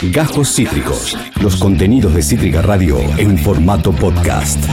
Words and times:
Gajos 0.00 0.54
Cítricos. 0.54 1.18
Los 1.42 1.56
contenidos 1.56 2.14
de 2.14 2.22
Cítrica 2.22 2.62
Radio 2.62 3.00
en 3.18 3.36
formato 3.36 3.90
podcast. 3.90 4.64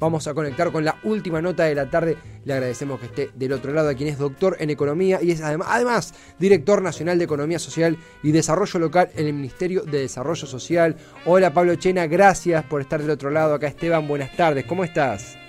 Vamos 0.00 0.26
a 0.26 0.34
conectar 0.34 0.72
con 0.72 0.84
la 0.84 0.96
última 1.04 1.40
nota 1.40 1.64
de 1.64 1.76
la 1.76 1.88
tarde. 1.88 2.16
Le 2.44 2.52
agradecemos 2.52 2.98
que 2.98 3.06
esté 3.06 3.30
del 3.36 3.52
otro 3.52 3.72
lado, 3.72 3.88
a 3.88 3.94
quien 3.94 4.08
es 4.08 4.18
doctor 4.18 4.56
en 4.58 4.70
economía 4.70 5.20
y 5.22 5.30
es 5.30 5.40
además, 5.40 5.68
además 5.70 6.14
director 6.40 6.82
nacional 6.82 7.18
de 7.18 7.24
Economía 7.26 7.60
Social 7.60 7.96
y 8.24 8.32
Desarrollo 8.32 8.80
Local 8.80 9.10
en 9.14 9.26
el 9.26 9.34
Ministerio 9.34 9.82
de 9.82 10.00
Desarrollo 10.00 10.48
Social. 10.48 10.96
Hola 11.24 11.54
Pablo 11.54 11.76
Chena, 11.76 12.08
gracias 12.08 12.64
por 12.64 12.80
estar 12.80 13.00
del 13.00 13.10
otro 13.10 13.30
lado. 13.30 13.54
Acá 13.54 13.68
Esteban, 13.68 14.08
buenas 14.08 14.36
tardes. 14.36 14.64
¿Cómo 14.64 14.82
estás? 14.82 15.39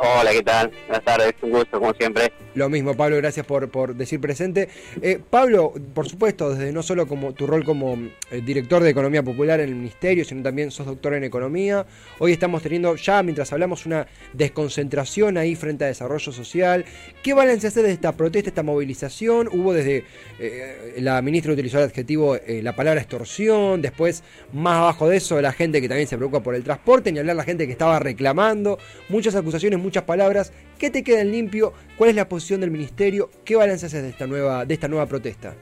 Hola, 0.00 0.30
¿qué 0.30 0.42
tal? 0.44 0.70
Buenas 0.86 1.04
tardes, 1.04 1.34
un 1.42 1.50
gusto, 1.50 1.80
como 1.80 1.92
siempre. 1.92 2.32
Lo 2.54 2.68
mismo, 2.68 2.94
Pablo, 2.94 3.16
gracias 3.16 3.44
por, 3.44 3.68
por 3.68 3.96
decir 3.96 4.20
presente. 4.20 4.68
Eh, 5.02 5.18
Pablo, 5.28 5.72
por 5.92 6.08
supuesto, 6.08 6.50
desde 6.50 6.72
no 6.72 6.84
solo 6.84 7.08
como 7.08 7.32
tu 7.32 7.48
rol 7.48 7.64
como 7.64 7.94
eh, 8.30 8.40
director 8.44 8.80
de 8.80 8.90
Economía 8.90 9.24
Popular 9.24 9.58
en 9.58 9.70
el 9.70 9.74
Ministerio, 9.74 10.24
sino 10.24 10.44
también 10.44 10.70
sos 10.70 10.86
doctor 10.86 11.14
en 11.14 11.24
Economía. 11.24 11.84
Hoy 12.20 12.30
estamos 12.30 12.62
teniendo 12.62 12.94
ya, 12.94 13.24
mientras 13.24 13.52
hablamos, 13.52 13.86
una 13.86 14.06
desconcentración 14.34 15.36
ahí 15.36 15.56
frente 15.56 15.84
a 15.84 15.88
desarrollo 15.88 16.30
social. 16.30 16.84
¿Qué 17.24 17.34
balance 17.34 17.66
hace 17.66 17.82
de 17.82 17.90
esta 17.90 18.12
protesta, 18.12 18.50
esta 18.50 18.62
movilización? 18.62 19.48
Hubo 19.48 19.72
desde, 19.72 20.04
eh, 20.38 20.94
la 20.98 21.20
ministra 21.22 21.52
utilizó 21.52 21.78
el 21.78 21.84
adjetivo, 21.84 22.36
la 22.46 22.76
palabra 22.76 23.00
extorsión, 23.00 23.82
después 23.82 24.22
más 24.52 24.76
abajo 24.76 25.08
de 25.08 25.16
eso 25.16 25.40
la 25.40 25.52
gente 25.52 25.80
que 25.80 25.88
también 25.88 26.06
se 26.06 26.16
preocupa 26.16 26.40
por 26.40 26.54
el 26.54 26.62
transporte, 26.62 27.10
ni 27.10 27.18
hablar 27.18 27.34
la 27.34 27.44
gente 27.44 27.66
que 27.66 27.72
estaba 27.72 27.98
reclamando, 27.98 28.78
muchas 29.08 29.34
acusaciones, 29.34 29.80
muchas 29.88 30.04
palabras. 30.04 30.52
¿Qué 30.78 30.90
te 30.90 31.02
queda 31.02 31.22
en 31.22 31.32
limpio? 31.32 31.72
¿Cuál 31.96 32.10
es 32.10 32.16
la 32.16 32.28
posición 32.28 32.60
del 32.60 32.70
ministerio? 32.70 33.30
¿Qué 33.44 33.56
balance 33.56 33.86
haces 33.86 34.02
de 34.02 34.10
esta 34.10 34.26
nueva, 34.26 34.64
de 34.64 34.74
esta 34.74 34.86
nueva 34.86 35.06
protesta? 35.06 35.54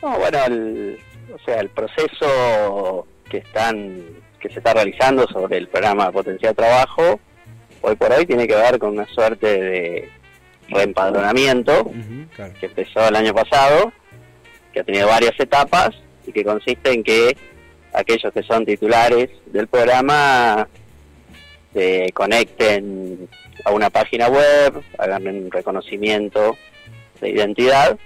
No, 0.00 0.18
bueno, 0.18 0.38
el, 0.46 0.98
o 1.34 1.44
sea, 1.44 1.60
el 1.60 1.68
proceso 1.70 3.06
que 3.28 3.38
están 3.38 4.02
que 4.38 4.50
se 4.50 4.58
está 4.58 4.74
realizando 4.74 5.26
sobre 5.26 5.56
el 5.56 5.68
programa 5.68 6.12
Potencial 6.12 6.54
Trabajo, 6.54 7.18
hoy 7.80 7.96
por 7.96 8.12
hoy 8.12 8.26
tiene 8.26 8.46
que 8.46 8.54
ver 8.54 8.78
con 8.78 8.90
una 8.90 9.06
suerte 9.06 9.46
de 9.46 10.08
reempadronamiento 10.68 11.90
que 12.60 12.66
empezó 12.66 13.08
el 13.08 13.16
año 13.16 13.34
pasado, 13.34 13.90
que 14.72 14.80
ha 14.80 14.84
tenido 14.84 15.08
varias 15.08 15.32
etapas 15.40 15.90
y 16.26 16.32
que 16.32 16.44
consiste 16.44 16.92
en 16.92 17.02
que 17.02 17.36
aquellos 17.94 18.32
que 18.34 18.42
son 18.42 18.66
titulares 18.66 19.30
del 19.46 19.66
programa 19.66 20.68
se 21.74 22.10
conecten 22.14 23.28
a 23.64 23.72
una 23.72 23.90
página 23.90 24.28
web, 24.28 24.82
hagan 24.96 25.26
un 25.26 25.50
reconocimiento 25.50 26.56
de 27.20 27.30
identidad 27.30 27.98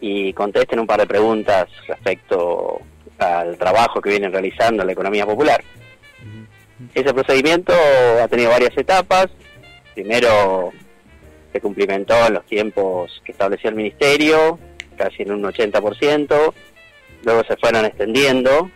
y 0.00 0.32
contesten 0.32 0.80
un 0.80 0.86
par 0.86 1.00
de 1.00 1.06
preguntas 1.06 1.68
respecto 1.86 2.80
al 3.18 3.56
trabajo 3.58 4.00
que 4.00 4.10
vienen 4.10 4.32
realizando 4.32 4.82
en 4.82 4.86
la 4.86 4.92
economía 4.92 5.26
popular. 5.26 5.62
Ese 6.94 7.14
procedimiento 7.14 7.72
ha 8.22 8.28
tenido 8.28 8.50
varias 8.50 8.76
etapas. 8.76 9.28
Primero 9.94 10.72
se 11.52 11.60
cumplimentó 11.60 12.26
en 12.26 12.34
los 12.34 12.46
tiempos 12.46 13.22
que 13.24 13.32
estableció 13.32 13.70
el 13.70 13.76
Ministerio, 13.76 14.58
casi 14.96 15.22
en 15.22 15.32
un 15.32 15.42
80%. 15.42 16.54
Luego 17.24 17.44
se 17.44 17.56
fueron 17.56 17.84
extendiendo 17.84 18.70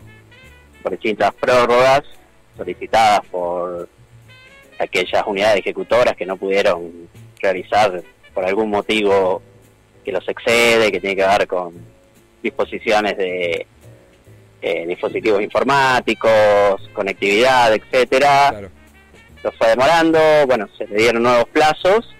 por 0.82 0.92
distintas 0.92 1.34
prórrogas 1.34 2.02
solicitadas 2.58 3.20
por 3.30 3.88
aquellas 4.78 5.22
unidades 5.26 5.60
ejecutoras 5.60 6.14
que 6.14 6.26
no 6.26 6.36
pudieron 6.36 7.08
realizar 7.40 8.02
por 8.34 8.44
algún 8.44 8.68
motivo 8.68 9.40
que 10.04 10.12
los 10.12 10.28
excede, 10.28 10.92
que 10.92 11.00
tiene 11.00 11.16
que 11.16 11.26
ver 11.26 11.46
con 11.46 11.74
disposiciones 12.42 13.16
de 13.16 13.66
eh, 14.60 14.86
dispositivos 14.86 15.40
informáticos, 15.42 16.88
conectividad, 16.92 17.74
etcétera. 17.74 18.48
Claro. 18.50 18.70
Lo 19.42 19.52
fue 19.52 19.68
demorando, 19.68 20.18
bueno, 20.46 20.68
se 20.76 20.86
le 20.86 20.96
dieron 20.96 21.22
nuevos 21.22 21.48
plazos. 21.48 22.14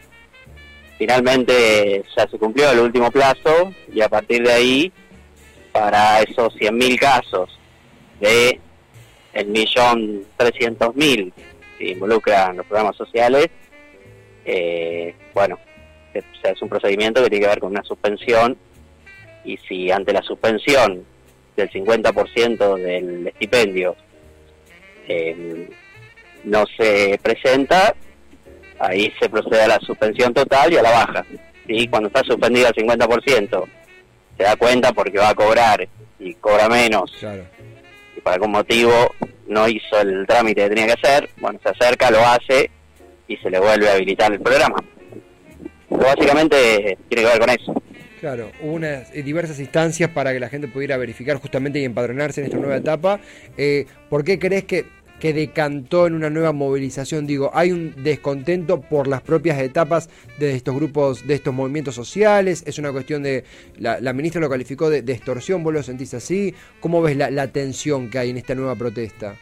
Finalmente 0.99 2.05
ya 2.17 2.29
se 2.29 2.39
cumplió 2.39 2.71
el 2.71 2.81
último 2.81 3.11
plazo 3.11 3.73
y 3.93 4.01
a 4.01 4.09
partir 4.09 4.43
de 4.43 4.53
ahí, 4.53 4.93
para 5.73 6.23
esos 6.23 6.55
100.000 6.57 6.99
casos 6.99 7.59
de 8.21 8.61
el 9.33 9.47
millón 9.47 10.25
trescientos 10.37 10.95
mil 10.97 11.33
que 11.79 11.91
involucran 11.91 12.57
los 12.57 12.67
programas 12.67 12.97
sociales, 12.97 13.49
eh, 14.45 15.15
bueno, 15.35 15.59
es, 16.15 16.63
un 16.63 16.69
procedimiento 16.69 17.23
que 17.23 17.31
tiene 17.31 17.45
que 17.45 17.51
ver 17.51 17.61
con 17.61 17.71
una 17.71 17.85
suspensión 17.85 18.57
y 19.45 19.57
si 19.59 19.91
ante 19.91 20.13
la 20.13 20.23
suspensión 20.23 21.05
del 21.57 21.71
50% 21.71 22.77
del 22.77 23.27
estipendio 23.29 23.97
eh, 25.07 25.69
no 26.45 26.65
se 26.77 27.19
presenta, 27.23 27.95
ahí 28.79 29.13
se 29.21 29.29
procede 29.29 29.63
a 29.63 29.69
la 29.69 29.81
suspensión 29.81 30.33
total 30.33 30.73
y 30.73 30.77
a 30.77 30.83
la 30.83 30.91
baja. 30.91 31.27
y 31.67 31.87
Cuando 31.89 32.09
está 32.09 32.23
suspendido 32.25 32.69
el 32.69 32.75
50%, 32.75 33.65
se 34.37 34.43
da 34.43 34.57
cuenta 34.57 34.93
porque 34.93 35.19
va 35.19 35.31
a 35.31 35.35
cobrar 35.35 35.87
y 36.19 36.35
cobra 36.35 36.69
menos 36.69 37.13
por 38.29 38.35
algún 38.35 38.51
motivo 38.51 39.15
no 39.47 39.67
hizo 39.67 39.99
el 40.03 40.27
trámite 40.27 40.63
que 40.63 40.69
tenía 40.69 40.87
que 40.87 40.93
hacer, 40.93 41.31
bueno, 41.39 41.59
se 41.63 41.71
acerca, 41.71 42.11
lo 42.11 42.19
hace 42.27 42.71
y 43.27 43.39
se 43.39 43.49
le 43.49 43.59
vuelve 43.59 43.89
a 43.89 43.95
habilitar 43.95 44.31
el 44.31 44.41
programa. 44.41 44.77
básicamente 45.89 46.99
tiene 47.09 47.23
que 47.23 47.31
ver 47.31 47.39
con 47.39 47.51
eso. 47.51 47.83
Claro, 48.21 48.51
hubo 48.61 48.73
unas 48.73 49.11
eh, 49.15 49.23
diversas 49.23 49.59
instancias 49.61 50.11
para 50.11 50.35
que 50.35 50.41
la 50.41 50.51
gente 50.51 50.69
pudiera 50.69 50.99
verificar 50.99 51.39
justamente 51.39 51.79
y 51.79 51.85
empadronarse 51.85 52.41
en 52.41 52.47
esta 52.49 52.59
nueva 52.59 52.77
etapa. 52.77 53.21
Eh, 53.57 53.87
¿Por 54.11 54.25
qué 54.25 54.39
crees 54.39 54.65
que 54.65 54.85
que 55.21 55.33
decantó 55.33 56.07
en 56.07 56.15
una 56.15 56.31
nueva 56.31 56.53
movilización. 56.53 57.27
Digo, 57.27 57.51
hay 57.55 57.73
un 57.73 58.03
descontento 58.03 58.81
por 58.81 59.09
las 59.09 59.21
propias 59.23 59.59
etapas 59.61 60.09
de 60.39 60.55
estos 60.55 60.75
grupos, 60.75 61.27
de 61.27 61.35
estos 61.35 61.53
movimientos 61.53 61.95
sociales. 61.95 62.63
Es 62.67 62.79
una 62.79 62.93
cuestión 62.93 63.23
de. 63.23 63.45
La, 63.79 64.13
ministra 64.13 64.41
lo 64.41 64.49
calificó 64.49 64.91
de, 64.91 64.99
extorsión, 65.13 65.63
¿vos 65.63 65.73
lo 65.73 65.83
sentís 65.83 66.15
así? 66.15 66.55
¿Cómo 66.81 67.03
ves 67.03 67.17
la, 67.17 67.49
tensión 67.49 68.11
que 68.11 68.19
hay 68.19 68.31
en 68.31 68.37
esta 68.37 68.55
nueva 68.55 68.75
protesta? 68.75 69.37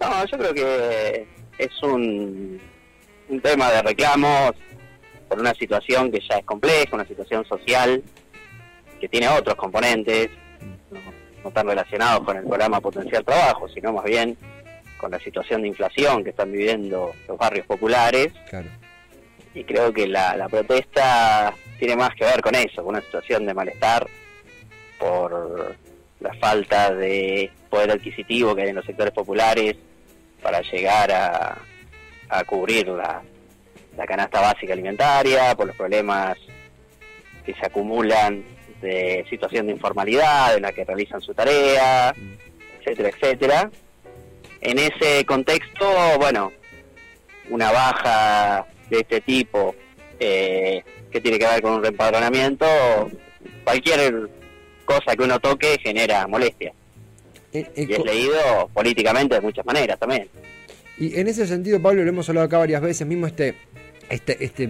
No, 0.00 0.26
yo 0.26 0.38
creo 0.38 0.54
que 0.54 1.26
es 1.58 1.82
un, 1.82 2.60
un 3.28 3.40
tema 3.40 3.70
de 3.70 3.82
reclamos 3.82 4.52
por 5.28 5.38
una 5.38 5.54
situación 5.54 6.10
que 6.10 6.20
ya 6.20 6.38
es 6.38 6.44
compleja, 6.44 6.94
una 6.94 7.06
situación 7.06 7.44
social 7.46 8.02
que 9.00 9.08
tiene 9.08 9.28
otros 9.28 9.56
componentes 9.56 10.30
no 11.42 11.48
están 11.48 11.66
relacionados 11.66 12.24
con 12.24 12.36
el 12.36 12.44
programa 12.44 12.80
Potencial 12.80 13.24
Trabajo, 13.24 13.68
sino 13.68 13.92
más 13.92 14.04
bien 14.04 14.36
con 14.96 15.10
la 15.10 15.18
situación 15.18 15.62
de 15.62 15.68
inflación 15.68 16.22
que 16.22 16.30
están 16.30 16.52
viviendo 16.52 17.12
los 17.26 17.36
barrios 17.36 17.66
populares. 17.66 18.32
Y 19.54 19.64
creo 19.64 19.92
que 19.92 20.06
la, 20.06 20.48
protesta 20.48 21.52
tiene 21.78 21.96
más 21.96 22.10
que 22.14 22.24
ver 22.24 22.40
con 22.40 22.54
eso, 22.54 22.82
con 22.82 22.94
una 22.94 23.02
situación 23.02 23.44
de 23.44 23.54
malestar 23.54 24.06
por 24.98 25.76
la 26.20 26.34
falta 26.34 26.94
de 26.94 27.50
poder 27.68 27.90
adquisitivo 27.90 28.54
que 28.54 28.62
hay 28.62 28.68
en 28.68 28.76
los 28.76 28.84
sectores 28.84 29.12
populares 29.12 29.76
para 30.40 30.60
llegar 30.62 31.10
a, 31.10 31.58
a 32.28 32.44
cubrir 32.44 32.88
la, 32.88 33.22
la 33.96 34.06
canasta 34.06 34.40
básica 34.40 34.72
alimentaria, 34.72 35.54
por 35.54 35.66
los 35.66 35.76
problemas 35.76 36.38
que 37.44 37.54
se 37.54 37.66
acumulan 37.66 38.44
de 38.82 39.24
situación 39.30 39.66
de 39.66 39.72
informalidad 39.72 40.56
en 40.56 40.62
la 40.62 40.72
que 40.72 40.84
realizan 40.84 41.22
su 41.22 41.32
tarea, 41.32 42.14
etcétera, 42.80 43.08
etcétera. 43.08 43.70
En 44.60 44.78
ese 44.78 45.24
contexto, 45.24 45.86
bueno, 46.18 46.52
una 47.48 47.72
baja 47.72 48.66
de 48.90 48.98
este 49.00 49.20
tipo 49.20 49.74
eh, 50.20 50.82
que 51.10 51.20
tiene 51.20 51.38
que 51.38 51.46
ver 51.46 51.62
con 51.62 51.72
un 51.72 51.82
reempadronamiento, 51.82 52.66
cualquier 53.64 54.28
cosa 54.84 55.16
que 55.16 55.22
uno 55.22 55.40
toque 55.40 55.78
genera 55.82 56.26
molestia. 56.26 56.72
Eh, 57.52 57.66
eh, 57.74 57.86
y 57.88 57.92
es 57.92 58.04
leído 58.04 58.68
políticamente 58.72 59.34
de 59.34 59.40
muchas 59.40 59.64
maneras 59.64 59.98
también. 59.98 60.28
Y 60.98 61.18
en 61.18 61.28
ese 61.28 61.46
sentido, 61.46 61.80
Pablo, 61.80 62.02
lo 62.02 62.08
hemos 62.08 62.28
hablado 62.28 62.46
acá 62.46 62.58
varias 62.58 62.80
veces, 62.80 63.06
mismo 63.06 63.26
este, 63.26 63.56
este, 64.08 64.44
este 64.44 64.68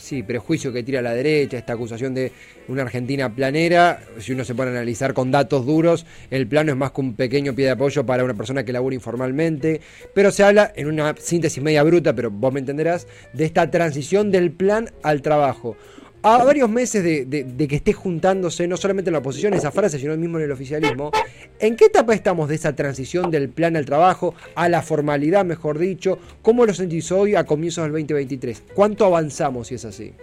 sí, 0.00 0.22
prejuicio 0.22 0.72
que 0.72 0.82
tira 0.82 1.00
a 1.00 1.02
la 1.02 1.14
derecha, 1.14 1.58
esta 1.58 1.74
acusación 1.74 2.14
de 2.14 2.32
una 2.68 2.82
Argentina 2.82 3.34
planera, 3.34 4.00
si 4.18 4.32
uno 4.32 4.44
se 4.44 4.54
pone 4.54 4.70
a 4.70 4.72
analizar 4.72 5.14
con 5.14 5.30
datos 5.30 5.66
duros, 5.66 6.06
el 6.30 6.46
plano 6.46 6.72
es 6.72 6.78
más 6.78 6.92
que 6.92 7.00
un 7.00 7.14
pequeño 7.14 7.54
pie 7.54 7.66
de 7.66 7.72
apoyo 7.72 8.04
para 8.04 8.24
una 8.24 8.34
persona 8.34 8.64
que 8.64 8.72
labura 8.72 8.94
informalmente, 8.94 9.80
pero 10.14 10.30
se 10.30 10.42
habla 10.42 10.72
en 10.74 10.88
una 10.88 11.14
síntesis 11.18 11.62
media 11.62 11.82
bruta, 11.82 12.14
pero 12.14 12.30
vos 12.30 12.52
me 12.52 12.60
entenderás, 12.60 13.06
de 13.32 13.44
esta 13.44 13.70
transición 13.70 14.30
del 14.30 14.50
plan 14.50 14.90
al 15.02 15.22
trabajo 15.22 15.76
a 16.22 16.44
varios 16.44 16.68
meses 16.68 17.02
de, 17.02 17.68
que 17.68 17.76
esté 17.76 17.92
juntándose, 17.92 18.68
no 18.68 18.76
solamente 18.76 19.08
en 19.10 19.12
la 19.12 19.20
oposición 19.20 19.54
esa 19.54 19.70
frase, 19.70 19.98
sino 19.98 20.16
mismo 20.16 20.38
en 20.38 20.44
el 20.44 20.52
oficialismo, 20.52 21.10
¿en 21.58 21.76
qué 21.76 21.86
etapa 21.86 22.14
estamos 22.14 22.48
de 22.48 22.56
esa 22.56 22.74
transición 22.74 23.30
del 23.30 23.48
plan 23.48 23.76
al 23.76 23.86
trabajo, 23.86 24.34
a 24.54 24.68
la 24.68 24.82
formalidad, 24.82 25.44
mejor 25.44 25.78
dicho? 25.78 26.18
¿Cómo 26.42 26.66
lo 26.66 26.74
sentís 26.74 27.10
hoy 27.12 27.34
a 27.34 27.44
comienzos 27.44 27.84
del 27.84 27.92
2023? 27.92 28.64
¿Cuánto 28.74 29.04
avanzamos 29.06 29.68
si 29.68 29.76
es 29.76 29.84
así? 29.84 30.14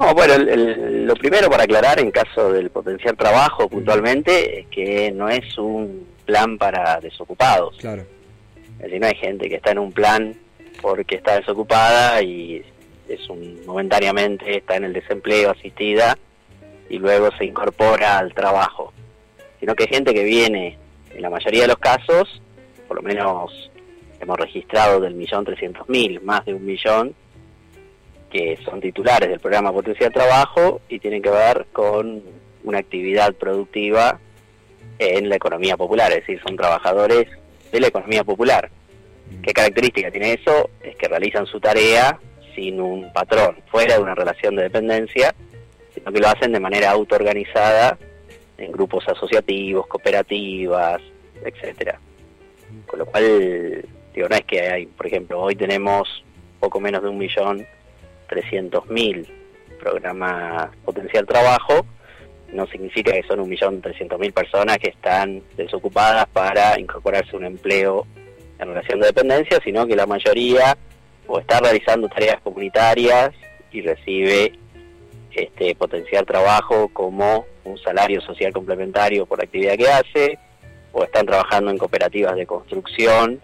No, 0.00 0.14
bueno, 0.14 0.34
lo 0.38 1.14
primero 1.16 1.50
para 1.50 1.64
aclarar 1.64 1.98
en 1.98 2.10
caso 2.10 2.52
del 2.52 2.70
potencial 2.70 3.16
trabajo 3.16 3.68
puntualmente 3.68 4.60
es 4.60 4.66
que 4.68 5.10
no 5.10 5.28
es 5.28 5.58
un 5.58 6.06
plan 6.24 6.56
para 6.56 7.00
desocupados. 7.00 7.76
Claro. 7.78 8.04
Es 8.78 8.84
decir, 8.84 9.00
no 9.00 9.06
hay 9.08 9.16
gente 9.16 9.48
que 9.48 9.56
está 9.56 9.72
en 9.72 9.80
un 9.80 9.90
plan 9.90 10.34
porque 10.80 11.16
está 11.16 11.36
desocupada 11.36 12.22
y 12.22 12.62
es 13.08 13.28
un 13.28 13.64
momentáneamente 13.66 14.58
está 14.58 14.76
en 14.76 14.84
el 14.84 14.92
desempleo 14.92 15.50
asistida 15.50 16.16
y 16.88 16.98
luego 16.98 17.30
se 17.36 17.44
incorpora 17.44 18.18
al 18.18 18.32
trabajo, 18.32 18.92
sino 19.60 19.74
que 19.74 19.84
hay 19.84 19.88
gente 19.88 20.14
que 20.14 20.24
viene, 20.24 20.78
en 21.14 21.22
la 21.22 21.30
mayoría 21.30 21.62
de 21.62 21.68
los 21.68 21.78
casos, 21.78 22.40
por 22.86 22.96
lo 22.96 23.02
menos 23.02 23.70
hemos 24.20 24.38
registrado 24.38 25.00
del 25.00 25.14
millón 25.14 25.44
trescientos 25.44 25.88
mil, 25.88 26.20
más 26.22 26.44
de 26.44 26.54
un 26.54 26.64
millón, 26.64 27.14
que 28.30 28.58
son 28.64 28.80
titulares 28.80 29.28
del 29.28 29.40
programa 29.40 29.72
Potencial 29.72 30.12
Trabajo 30.12 30.80
y 30.88 30.98
tienen 30.98 31.22
que 31.22 31.30
ver 31.30 31.66
con 31.72 32.22
una 32.64 32.78
actividad 32.78 33.32
productiva 33.34 34.18
en 34.98 35.28
la 35.28 35.36
economía 35.36 35.76
popular, 35.76 36.10
es 36.10 36.18
decir, 36.18 36.40
son 36.46 36.56
trabajadores 36.56 37.26
de 37.70 37.80
la 37.80 37.86
economía 37.88 38.24
popular. 38.24 38.70
¿Qué 39.42 39.52
característica 39.52 40.10
tiene 40.10 40.34
eso? 40.34 40.70
Es 40.82 40.96
que 40.96 41.08
realizan 41.08 41.46
su 41.46 41.60
tarea 41.60 42.18
sin 42.58 42.80
un 42.80 43.12
patrón, 43.12 43.56
fuera 43.70 43.94
de 43.94 44.02
una 44.02 44.16
relación 44.16 44.56
de 44.56 44.64
dependencia, 44.64 45.32
sino 45.94 46.10
que 46.10 46.18
lo 46.18 46.28
hacen 46.28 46.52
de 46.52 46.58
manera 46.58 46.90
autoorganizada 46.90 47.96
en 48.56 48.72
grupos 48.72 49.06
asociativos, 49.08 49.86
cooperativas, 49.86 51.00
etcétera. 51.44 52.00
Con 52.86 52.98
lo 52.98 53.06
cual, 53.06 53.84
digo, 54.12 54.28
no 54.28 54.34
es 54.34 54.44
que 54.44 54.60
hay, 54.60 54.86
por 54.86 55.06
ejemplo, 55.06 55.40
hoy 55.40 55.54
tenemos 55.54 56.24
poco 56.58 56.80
menos 56.80 57.00
de 57.00 57.08
un 57.08 57.18
millón 57.18 57.64
trescientos 58.28 58.90
mil 58.90 59.26
programas 59.78 60.74
potencial 60.84 61.24
trabajo, 61.24 61.86
no 62.52 62.66
significa 62.66 63.12
que 63.12 63.22
son 63.22 63.38
un 63.38 63.48
millón 63.48 63.80
trescientos 63.80 64.18
mil 64.18 64.32
personas 64.32 64.78
que 64.78 64.88
están 64.88 65.42
desocupadas 65.56 66.26
para 66.32 66.78
incorporarse 66.80 67.36
a 67.36 67.38
un 67.38 67.44
empleo 67.44 68.04
en 68.58 68.66
relación 68.66 68.98
de 68.98 69.06
dependencia, 69.06 69.60
sino 69.62 69.86
que 69.86 69.94
la 69.94 70.06
mayoría 70.06 70.76
o 71.28 71.38
está 71.38 71.60
realizando 71.60 72.08
tareas 72.08 72.40
comunitarias 72.40 73.30
y 73.70 73.82
recibe 73.82 74.52
este 75.30 75.74
potencial 75.76 76.26
trabajo 76.26 76.88
como 76.88 77.44
un 77.64 77.78
salario 77.78 78.20
social 78.22 78.52
complementario 78.52 79.26
por 79.26 79.38
la 79.38 79.44
actividad 79.44 79.76
que 79.76 79.88
hace, 79.88 80.38
o 80.90 81.04
están 81.04 81.26
trabajando 81.26 81.70
en 81.70 81.78
cooperativas 81.78 82.34
de 82.34 82.46
construcción 82.46 83.40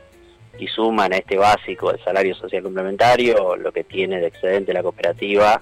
y 0.58 0.66
suman 0.66 1.12
a 1.12 1.19
este 1.19 1.36
básico 1.36 1.90
el 1.90 2.02
salario 2.02 2.34
social 2.34 2.62
complementario 2.62 3.54
lo 3.56 3.70
que 3.70 3.84
tiene 3.84 4.19
de 4.19 4.28
excedente 4.28 4.72
la 4.72 4.82
cooperativa, 4.82 5.60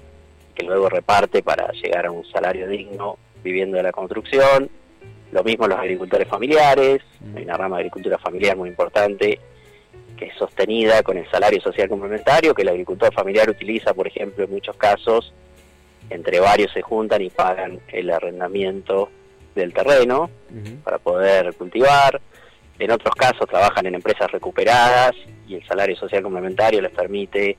que 0.55 0.65
luego 0.65 0.87
reparte 0.87 1.43
para 1.43 1.71
llegar 1.73 2.05
a 2.05 2.11
un 2.11 2.25
salario 2.25 2.67
digno 2.67 3.17
viviendo 3.43 3.77
de 3.77 3.83
la 3.83 3.91
construcción. 3.91 4.69
Lo 5.31 5.43
mismo 5.43 5.67
los 5.67 5.79
agricultores 5.79 6.27
familiares, 6.27 7.01
hay 7.35 7.43
una 7.43 7.57
rama 7.57 7.77
de 7.77 7.81
agricultura 7.81 8.17
familiar 8.17 8.55
muy 8.55 8.69
importante 8.69 9.39
que 10.17 10.25
es 10.25 10.35
sostenida 10.35 11.03
con 11.03 11.17
el 11.17 11.29
salario 11.29 11.61
social 11.61 11.89
complementario 11.89 12.53
que 12.53 12.61
el 12.61 12.69
agricultor 12.69 13.13
familiar 13.13 13.49
utiliza, 13.49 13.93
por 13.93 14.07
ejemplo, 14.07 14.43
en 14.43 14.51
muchos 14.51 14.75
casos, 14.77 15.33
entre 16.09 16.39
varios 16.39 16.71
se 16.71 16.81
juntan 16.81 17.21
y 17.21 17.29
pagan 17.29 17.79
el 17.87 18.09
arrendamiento 18.09 19.09
del 19.55 19.73
terreno 19.73 20.29
para 20.83 20.97
poder 20.97 21.53
cultivar. 21.55 22.19
En 22.79 22.91
otros 22.91 23.13
casos 23.15 23.47
trabajan 23.47 23.85
en 23.85 23.95
empresas 23.95 24.29
recuperadas 24.31 25.13
y 25.47 25.55
el 25.55 25.65
salario 25.65 25.95
social 25.95 26.23
complementario 26.23 26.81
les 26.81 26.91
permite 26.91 27.57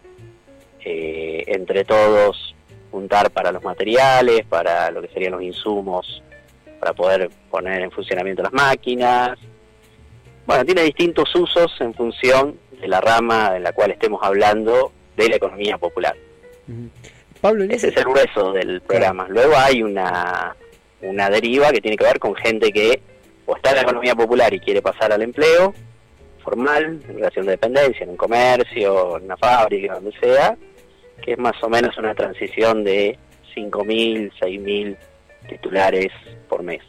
eh, 0.84 1.44
entre 1.46 1.84
todos 1.84 2.54
juntar 2.90 3.30
para 3.30 3.50
los 3.50 3.62
materiales, 3.62 4.44
para 4.46 4.90
lo 4.90 5.02
que 5.02 5.08
serían 5.08 5.32
los 5.32 5.42
insumos, 5.42 6.22
para 6.78 6.92
poder 6.92 7.30
poner 7.50 7.82
en 7.82 7.90
funcionamiento 7.90 8.42
las 8.42 8.52
máquinas. 8.52 9.38
Bueno, 10.46 10.64
tiene 10.64 10.82
distintos 10.82 11.34
usos 11.34 11.72
en 11.80 11.94
función 11.94 12.58
de 12.80 12.88
la 12.88 13.00
rama 13.00 13.56
en 13.56 13.62
la 13.62 13.72
cual 13.72 13.90
estemos 13.90 14.20
hablando 14.22 14.92
de 15.16 15.28
la 15.28 15.36
economía 15.36 15.78
popular. 15.78 16.14
Pablo, 17.40 17.64
ese 17.64 17.88
es 17.88 17.96
el 17.96 18.04
grueso 18.04 18.52
del 18.52 18.80
programa. 18.82 19.26
Luego 19.28 19.54
hay 19.56 19.82
una, 19.82 20.54
una 21.02 21.30
deriva 21.30 21.70
que 21.70 21.80
tiene 21.80 21.96
que 21.96 22.04
ver 22.04 22.18
con 22.18 22.34
gente 22.34 22.72
que 22.72 23.00
o 23.46 23.56
está 23.56 23.70
en 23.70 23.76
la 23.76 23.82
economía 23.82 24.14
popular 24.14 24.52
y 24.54 24.60
quiere 24.60 24.80
pasar 24.80 25.12
al 25.12 25.22
empleo 25.22 25.74
formal, 26.44 27.00
en 27.08 27.16
relación 27.16 27.46
de 27.46 27.52
dependencia, 27.52 28.04
en 28.04 28.10
un 28.10 28.16
comercio, 28.16 29.16
en 29.16 29.24
una 29.24 29.36
fábrica, 29.36 29.94
donde 29.94 30.12
sea, 30.20 30.56
que 31.22 31.32
es 31.32 31.38
más 31.38 31.54
o 31.62 31.68
menos 31.70 31.96
una 31.96 32.14
transición 32.14 32.84
de 32.84 33.18
5.000, 33.56 34.30
6.000 34.38 34.96
titulares 35.48 36.12
por 36.48 36.62
mes. 36.62 36.82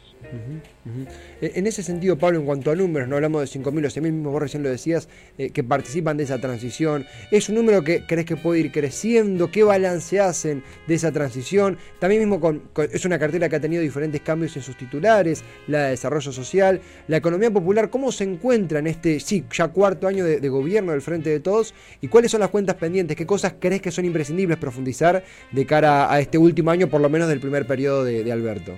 Eh, 1.42 1.51
en 1.56 1.68
ese 1.68 1.83
sentido, 1.83 2.18
Pablo, 2.18 2.39
en 2.39 2.45
cuanto 2.45 2.72
a 2.72 2.75
números, 2.75 3.07
no 3.07 3.16
hablamos 3.16 3.42
de 3.42 3.60
5.000 3.60 3.68
o 3.68 3.89
6.000, 3.89 4.01
mismo 4.01 4.31
vos 4.31 4.42
recién 4.42 4.63
lo 4.63 4.69
decías, 4.69 5.07
eh, 5.38 5.50
que 5.50 5.63
participan 5.63 6.18
de 6.18 6.24
esa 6.24 6.39
transición. 6.39 7.06
¿Es 7.31 7.50
un 7.50 7.56
número 7.56 7.83
que 7.83 8.06
crees 8.06 8.25
que 8.25 8.36
puede 8.36 8.60
ir 8.60 8.72
creciendo? 8.72 9.51
¿Qué 9.51 9.63
balance 9.63 10.19
hacen 10.19 10.63
de 10.88 10.95
esa 10.95 11.12
transición? 11.12 11.77
También 12.00 12.22
mismo 12.22 12.39
con, 12.39 12.63
es 12.92 13.06
una 13.06 13.19
cartera 13.19 13.50
que 13.50 13.56
ha 13.56 13.60
tenido 13.60 13.81
diferentes 13.81 14.22
cambios 14.22 14.56
en 14.56 14.63
sus 14.63 14.77
titulares, 14.77 15.44
la 15.68 15.86
de 15.86 15.89
desarrollo 15.92 16.31
social, 16.31 16.81
la 17.07 17.18
economía 17.18 17.51
popular, 17.51 17.89
¿cómo 17.89 18.12
se 18.12 18.24
encuentra 18.24 18.80
en 18.80 18.88
este, 18.88 19.19
sí, 19.19 19.44
ya 19.51 19.68
cuarto 19.69 20.07
año 20.07 20.24
de, 20.25 20.50
gobierno 20.50 20.92
del 20.92 21.01
Frente 21.01 21.30
de 21.30 21.39
Todos? 21.39 21.74
¿Y 22.01 22.07
cuáles 22.07 22.31
son 22.31 22.39
las 22.42 22.50
cuentas 22.50 22.75
pendientes? 22.75 23.18
¿Qué 23.18 23.25
cosas 23.25 23.56
crees 23.60 23.81
que 23.81 23.92
son 23.92 24.06
imprescindibles 24.06 24.57
profundizar 24.57 25.24
de 25.51 25.66
cara 25.66 26.12
a 26.12 26.19
este 26.19 26.38
último 26.38 26.72
año, 26.72 26.88
por 26.88 27.01
lo 27.01 27.10
menos 27.10 27.27
del 27.27 27.39
primer 27.39 27.66
periodo 27.66 28.04
de 28.04 28.31
Alberto? 28.31 28.77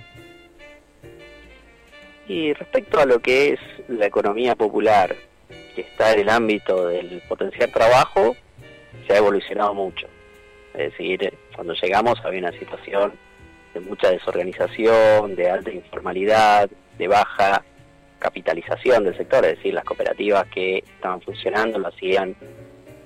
Y 2.28 2.52
respecto 2.52 3.00
a 3.00 3.06
lo 3.06 3.20
que 3.20 3.54
es 3.54 3.60
la 3.88 4.06
economía 4.06 4.54
popular, 4.54 5.16
que 5.74 5.80
está 5.80 6.12
en 6.12 6.20
el 6.20 6.28
ámbito 6.28 6.86
del 6.86 7.22
potencial 7.26 7.72
trabajo, 7.72 8.36
se 9.06 9.14
ha 9.14 9.16
evolucionado 9.16 9.72
mucho. 9.72 10.06
Es 10.74 10.92
decir, 10.92 11.32
cuando 11.54 11.72
llegamos 11.72 12.20
había 12.22 12.40
una 12.40 12.52
situación 12.52 13.14
de 13.72 13.80
mucha 13.80 14.10
desorganización, 14.10 15.36
de 15.36 15.50
alta 15.50 15.70
informalidad, 15.70 16.68
de 16.98 17.08
baja 17.08 17.64
capitalización 18.18 19.04
del 19.04 19.16
sector, 19.16 19.44
es 19.46 19.56
decir, 19.56 19.72
las 19.72 19.84
cooperativas 19.84 20.46
que 20.48 20.78
estaban 20.78 21.22
funcionando 21.22 21.78
lo 21.78 21.88
hacían 21.88 22.36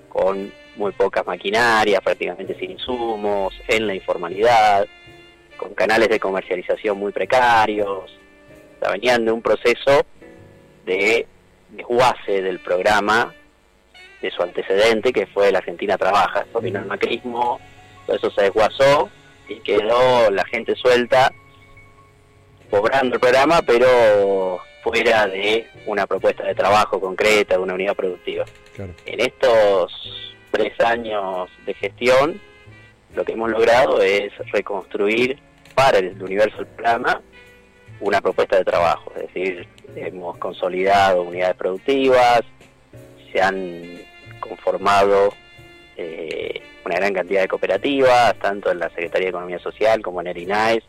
con 0.08 0.52
muy 0.76 0.90
pocas 0.92 1.24
maquinarias, 1.26 2.00
prácticamente 2.00 2.58
sin 2.58 2.72
insumos, 2.72 3.54
en 3.68 3.86
la 3.86 3.94
informalidad, 3.94 4.86
con 5.56 5.74
canales 5.74 6.08
de 6.08 6.18
comercialización 6.18 6.98
muy 6.98 7.12
precarios, 7.12 8.10
venían 8.90 9.24
de 9.24 9.32
un 9.32 9.42
proceso 9.42 10.04
de 10.84 11.26
desguace 11.70 12.42
del 12.42 12.60
programa, 12.60 13.32
de 14.20 14.30
su 14.30 14.42
antecedente, 14.42 15.12
que 15.12 15.26
fue 15.26 15.50
la 15.50 15.58
Argentina 15.58 15.98
Trabaja. 15.98 16.40
Después 16.40 16.64
vino 16.64 16.78
el 16.78 16.86
macrismo, 16.86 17.60
todo 18.06 18.16
eso 18.16 18.30
se 18.30 18.42
desguazó 18.42 19.10
y 19.48 19.56
quedó 19.60 20.30
la 20.30 20.44
gente 20.44 20.74
suelta, 20.76 21.32
cobrando 22.70 23.14
el 23.14 23.20
programa, 23.20 23.62
pero 23.62 24.60
fuera 24.82 25.26
de 25.26 25.66
una 25.86 26.06
propuesta 26.06 26.44
de 26.44 26.54
trabajo 26.54 27.00
concreta, 27.00 27.56
de 27.56 27.60
una 27.60 27.74
unidad 27.74 27.94
productiva. 27.94 28.44
En 28.78 29.20
estos 29.20 29.92
tres 30.50 30.78
años 30.80 31.50
de 31.66 31.74
gestión, 31.74 32.40
lo 33.14 33.24
que 33.24 33.32
hemos 33.32 33.50
logrado 33.50 34.00
es 34.02 34.32
reconstruir 34.52 35.38
para 35.74 35.98
el 35.98 36.20
universo 36.22 36.58
del 36.58 36.66
programa 36.66 37.20
una 38.02 38.20
propuesta 38.20 38.56
de 38.56 38.64
trabajo, 38.64 39.12
es 39.16 39.22
decir, 39.22 39.66
hemos 39.94 40.36
consolidado 40.38 41.22
unidades 41.22 41.54
productivas, 41.56 42.42
se 43.32 43.40
han 43.40 44.00
conformado 44.40 45.32
eh, 45.96 46.60
una 46.84 46.96
gran 46.96 47.14
cantidad 47.14 47.42
de 47.42 47.48
cooperativas, 47.48 48.34
tanto 48.40 48.72
en 48.72 48.80
la 48.80 48.88
Secretaría 48.88 49.26
de 49.26 49.30
Economía 49.30 49.58
Social 49.60 50.02
como 50.02 50.20
en 50.20 50.26
el 50.26 50.38
INAES, 50.38 50.82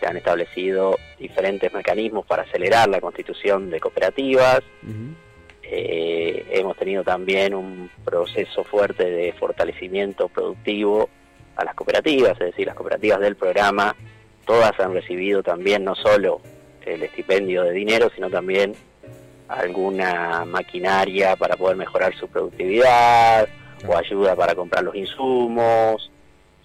se 0.00 0.06
han 0.06 0.16
establecido 0.16 0.98
diferentes 1.18 1.72
mecanismos 1.72 2.24
para 2.24 2.42
acelerar 2.44 2.88
la 2.88 3.00
constitución 3.00 3.68
de 3.68 3.78
cooperativas, 3.78 4.62
eh, 5.62 6.46
hemos 6.50 6.76
tenido 6.78 7.04
también 7.04 7.54
un 7.54 7.90
proceso 8.04 8.64
fuerte 8.64 9.04
de 9.04 9.32
fortalecimiento 9.34 10.28
productivo 10.28 11.10
a 11.56 11.64
las 11.64 11.74
cooperativas, 11.74 12.32
es 12.32 12.46
decir, 12.46 12.66
las 12.66 12.74
cooperativas 12.74 13.20
del 13.20 13.36
programa 13.36 13.94
todas 14.44 14.78
han 14.80 14.92
recibido 14.92 15.42
también 15.42 15.84
no 15.84 15.94
solo 15.94 16.40
el 16.84 17.02
estipendio 17.02 17.62
de 17.64 17.72
dinero, 17.72 18.10
sino 18.14 18.28
también 18.28 18.74
alguna 19.48 20.44
maquinaria 20.44 21.36
para 21.36 21.56
poder 21.56 21.76
mejorar 21.76 22.14
su 22.16 22.28
productividad 22.28 23.48
o 23.86 23.96
ayuda 23.96 24.34
para 24.34 24.54
comprar 24.54 24.84
los 24.84 24.94
insumos. 24.94 26.10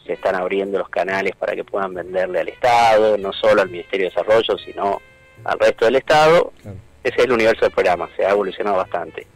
Se 0.06 0.14
están 0.14 0.36
abriendo 0.36 0.78
los 0.78 0.90
canales 0.90 1.36
para 1.36 1.54
que 1.54 1.64
puedan 1.64 1.94
venderle 1.94 2.40
al 2.40 2.48
Estado, 2.48 3.18
no 3.18 3.34
solo 3.34 3.62
al 3.62 3.70
Ministerio 3.70 4.06
de 4.06 4.16
Desarrollo, 4.16 4.58
sino 4.58 5.02
al 5.44 5.60
resto 5.60 5.86
del 5.86 5.98
Estado. 5.98 6.54
Ese 7.04 7.16
es 7.18 7.26
el 7.26 7.32
universo 7.32 7.66
del 7.66 7.74
programa, 7.74 8.10
se 8.16 8.26
ha 8.26 8.32
evolucionado 8.32 8.78
bastante. 8.78 9.28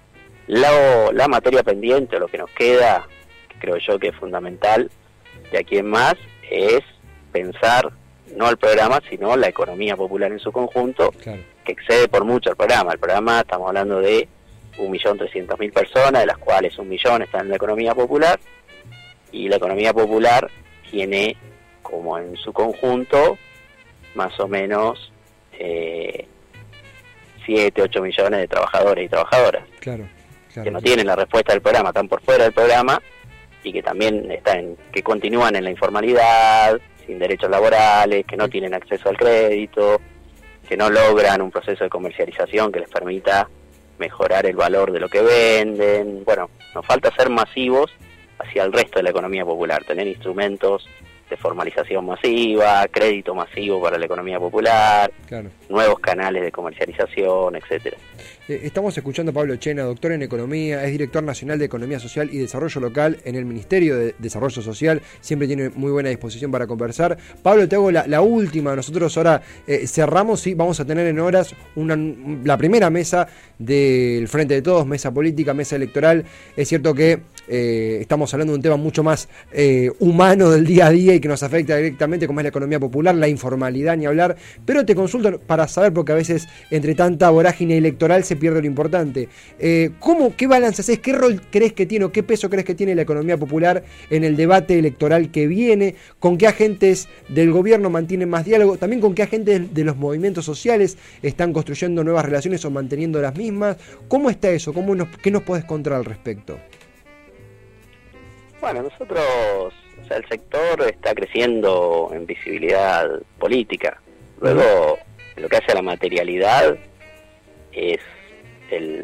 La, 0.48 1.12
la 1.14 1.28
materia 1.28 1.64
pendiente, 1.64 2.20
lo 2.20 2.28
que 2.28 2.38
nos 2.38 2.50
queda, 2.52 3.08
creo 3.60 3.78
yo 3.78 4.00
que 4.00 4.10
es 4.10 4.16
fundamental 4.16 4.90
de 5.52 5.58
aquí 5.58 5.78
en 5.78 5.90
más, 5.90 6.16
es 6.50 6.82
pensar 7.32 7.92
no 8.36 8.50
el 8.50 8.58
programa, 8.58 9.00
sino 9.10 9.36
la 9.36 9.48
economía 9.48 9.96
popular 9.96 10.32
en 10.32 10.40
su 10.40 10.52
conjunto, 10.52 11.12
que 11.22 11.72
excede 11.72 12.08
por 12.08 12.26
mucho 12.26 12.50
el 12.50 12.56
programa. 12.56 12.94
El 12.94 13.00
programa, 13.00 13.42
estamos 13.42 13.68
hablando 13.68 14.00
de 14.00 14.28
1.300.000 14.78 15.74
personas, 15.74 16.22
de 16.22 16.28
las 16.28 16.38
cuales 16.38 16.78
un 16.78 16.90
millón 16.90 17.22
están 17.22 17.42
en 17.42 17.50
la 17.50 17.56
economía 17.56 17.94
popular, 17.94 18.40
y 19.32 19.48
la 19.48 19.58
economía 19.58 19.94
popular 19.94 20.50
tiene 20.90 21.36
como 21.82 22.18
en 22.18 22.36
su 22.36 22.52
conjunto 22.54 23.38
más 24.16 24.38
o 24.40 24.48
menos 24.48 25.12
eh, 25.54 26.28
7, 27.46 27.82
8 27.82 28.02
millones 28.02 28.40
de 28.42 28.48
trabajadores 28.48 29.06
y 29.06 29.10
trabajadoras. 29.10 29.64
Claro, 29.80 30.08
que 30.54 30.72
no 30.72 30.82
tienen 30.82 31.08
la 31.08 31.16
respuesta 31.16 31.54
del 31.54 31.62
programa, 31.62 31.90
están 31.90 32.10
por 32.10 32.22
fuera 32.22 32.44
del 32.44 32.54
programa 32.54 33.02
y 33.64 33.72
que 33.72 33.82
también 33.82 34.30
están, 34.32 34.76
que 34.92 35.02
continúan 35.02 35.56
en 35.56 35.64
la 35.64 35.72
informalidad, 35.72 36.80
sin 37.06 37.20
derechos 37.20 37.50
laborales, 37.50 38.26
que 38.26 38.38
no 38.38 38.48
tienen 38.50 38.74
acceso 38.74 39.10
al 39.10 39.18
crédito, 39.18 40.00
que 40.68 40.78
no 40.78 40.90
logran 40.90 41.42
un 41.42 41.52
proceso 41.52 41.84
de 41.84 41.90
comercialización 41.90 42.72
que 42.72 42.80
les 42.80 42.90
permita 42.90 43.50
mejorar 43.98 44.46
el 44.46 44.56
valor 44.56 44.92
de 44.92 45.00
lo 45.00 45.10
que 45.10 45.22
venden. 45.22 46.24
Bueno, 46.24 46.50
nos 46.74 46.86
falta 46.86 47.14
ser 47.16 47.30
masivos 47.30 47.92
hacia 48.40 48.64
el 48.64 48.74
resto 48.74 49.00
de 49.00 49.04
la 49.04 49.10
economía 49.12 49.46
popular, 49.46 49.84
tener 49.84 50.08
instrumentos 50.08 50.88
de 51.32 51.38
formalización 51.38 52.06
masiva, 52.06 52.86
crédito 52.92 53.34
masivo 53.34 53.82
para 53.82 53.98
la 53.98 54.06
economía 54.06 54.38
popular, 54.38 55.10
nuevos 55.70 56.00
canales 56.00 56.44
de 56.44 56.52
comercialización, 56.52 57.56
etcétera. 57.56 57.98
Eh, 58.50 58.60
estamos 58.64 58.98
escuchando 58.98 59.32
a 59.32 59.34
Pablo 59.34 59.56
Chena, 59.56 59.84
doctor 59.84 60.12
en 60.12 60.24
Economía, 60.24 60.84
es 60.84 60.92
director 60.92 61.24
nacional 61.24 61.58
de 61.58 61.66
Economía 61.66 62.00
Social 62.00 62.30
y 62.34 62.38
Desarrollo 62.38 62.82
Local 62.82 63.20
en 63.24 63.36
el 63.36 63.46
Ministerio 63.46 63.96
de 63.96 64.14
Desarrollo 64.20 64.62
Social, 64.62 65.02
siempre 65.22 65.48
tiene 65.48 65.70
muy 65.70 65.92
buena 65.92 66.10
disposición 66.10 66.52
para 66.52 66.68
conversar. 66.68 67.18
Pablo, 67.42 67.68
te 67.70 67.76
hago 67.76 67.92
la, 67.92 68.22
última, 68.22 68.76
nosotros 68.76 69.16
ahora 69.16 69.42
eh, 69.68 69.88
cerramos 69.88 70.46
y 70.48 70.54
vamos 70.54 70.82
a 70.82 70.86
tener 70.86 71.08
en 71.08 71.18
horas 71.20 71.56
una, 71.76 71.98
la 72.44 72.58
primera 72.58 72.90
mesa 72.90 73.26
del 73.58 74.28
Frente 74.28 74.56
de 74.56 74.62
Todos, 74.62 74.86
mesa 74.86 75.14
política, 75.14 75.54
mesa 75.54 75.78
electoral. 75.78 76.26
Es 76.58 76.68
cierto 76.68 76.94
que 76.94 77.22
eh, 77.52 77.98
estamos 78.00 78.34
hablando 78.34 78.54
de 78.54 78.58
un 78.58 78.62
tema 78.64 78.78
mucho 78.78 79.04
más 79.04 79.28
humano 80.00 80.50
del 80.50 80.66
día 80.66 80.88
a 80.88 80.90
día 80.90 81.14
y 81.14 81.20
que 81.20 81.28
nos 81.28 81.44
afecta 81.44 81.76
directamente, 81.76 82.26
como 82.26 82.40
es 82.40 82.46
la 82.46 82.50
economía 82.50 82.80
popular, 82.80 83.14
la 83.14 83.28
informalidad, 83.28 83.98
ni 83.98 84.06
hablar. 84.06 84.38
Pero 84.66 84.86
te 84.86 84.96
consulto 84.96 85.40
para 85.40 85.68
saber, 85.68 85.94
porque 85.94 86.14
a 86.14 86.16
veces 86.16 86.48
entre 86.70 86.96
tanta 86.96 87.30
vorágine 87.30 87.78
electoral 87.78 88.24
se 88.24 88.36
pierde 88.36 88.62
lo 88.62 88.68
importante. 88.68 89.30
Eh, 89.60 89.92
¿cómo, 90.00 90.36
¿Qué 90.36 90.48
balance 90.48 90.82
haces? 90.82 91.00
¿Qué 91.00 91.14
rol 91.14 91.42
crees 91.52 91.74
que 91.74 91.86
tiene 91.86 92.06
o 92.06 92.12
qué 92.12 92.24
peso 92.24 92.50
crees 92.50 92.66
que 92.66 92.76
tiene 92.76 92.96
la 92.96 93.02
economía 93.02 93.38
popular 93.38 93.84
en 94.10 94.24
el 94.24 94.36
debate 94.36 94.78
electoral 94.80 95.32
que 95.32 95.48
viene? 95.48 95.96
¿Con 96.20 96.38
qué 96.38 96.48
agentes 96.48 97.08
del 97.30 97.52
gobierno 97.52 97.90
mantienen 97.90 98.30
más 98.30 98.46
diálogo? 98.46 98.78
También 98.78 99.02
con 99.02 99.14
qué 99.14 99.24
agentes 99.24 99.74
de 99.74 99.84
los 99.84 99.98
movimientos 99.98 100.46
sociales 100.46 100.98
están 101.22 101.54
construyendo 101.54 102.04
nuevas 102.04 102.26
relaciones 102.26 102.64
o 102.66 102.72
manteniendo 102.72 103.22
las 103.22 103.36
mismas. 103.36 103.78
¿Cómo 104.08 104.30
está 104.30 104.50
eso? 104.50 104.74
¿Cómo 104.74 104.92
¿Qué 105.22 105.32
nos 105.32 105.44
puedes 105.44 105.66
contar 105.66 105.94
al 105.94 106.06
respecto? 106.06 106.58
Bueno, 108.62 108.84
nosotros 108.84 109.74
el 110.08 110.28
sector 110.30 110.84
está 110.84 111.16
creciendo 111.16 112.12
en 112.14 112.28
visibilidad 112.28 113.10
política. 113.40 114.00
Luego, 114.40 115.00
lo 115.36 115.50
que 115.50 115.58
hace 115.58 115.72
a 115.72 115.76
la 115.76 115.82
materialidad 115.82 116.78
es 117.72 118.00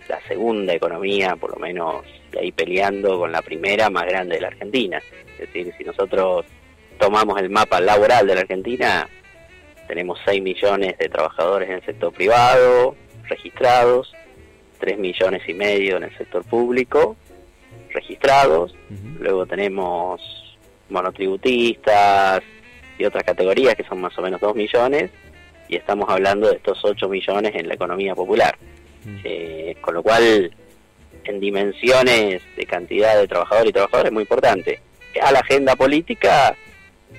la 0.07 0.21
segunda 0.27 0.73
economía, 0.73 1.35
por 1.37 1.55
lo 1.55 1.57
menos 1.57 2.05
de 2.31 2.39
ahí 2.39 2.51
peleando 2.51 3.17
con 3.17 3.31
la 3.31 3.41
primera 3.41 3.89
más 3.89 4.05
grande 4.05 4.35
de 4.35 4.41
la 4.41 4.47
Argentina. 4.49 5.01
Es 5.33 5.39
decir, 5.39 5.73
si 5.75 5.83
nosotros 5.83 6.45
tomamos 6.99 7.41
el 7.41 7.49
mapa 7.49 7.81
laboral 7.81 8.27
de 8.27 8.35
la 8.35 8.41
Argentina, 8.41 9.09
tenemos 9.87 10.19
6 10.25 10.39
millones 10.39 10.99
de 10.99 11.09
trabajadores 11.09 11.67
en 11.67 11.75
el 11.75 11.85
sector 11.85 12.13
privado 12.13 12.95
registrados, 13.27 14.13
3 14.79 14.99
millones 14.99 15.41
y 15.49 15.53
medio 15.55 15.97
en 15.97 16.03
el 16.03 16.15
sector 16.15 16.43
público 16.45 17.17
registrados, 17.98 18.75
luego 19.20 19.46
tenemos 19.46 20.22
monotributistas 20.89 22.42
y 22.98 23.06
otras 23.06 23.24
categorías 23.24 23.75
que 23.75 23.84
son 23.84 24.01
más 24.01 24.18
o 24.18 24.22
menos 24.22 24.39
2 24.39 24.56
millones, 24.56 25.12
y 25.68 25.75
estamos 25.75 26.08
hablando 26.10 26.48
de 26.48 26.56
estos 26.56 26.80
8 26.84 27.10
millones 27.10 27.54
en 27.56 27.68
la 27.68 27.74
economía 27.74 28.16
popular. 28.16 28.58
Eh, 29.24 29.75
con 29.80 29.94
lo 29.94 30.04
cual, 30.04 30.51
en 31.24 31.39
dimensiones 31.39 32.42
de 32.56 32.66
cantidad 32.66 33.18
de 33.18 33.27
trabajadores 33.27 33.70
y 33.70 33.74
trabajadoras 33.74 34.08
es 34.08 34.13
muy 34.13 34.24
importante. 34.24 34.82
A 35.22 35.32
la 35.32 35.39
agenda 35.39 35.75
política 35.75 36.56